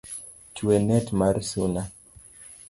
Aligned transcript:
Twe 0.55 0.75
net 0.87 1.07
mar 1.19 1.35
suna 1.49 1.83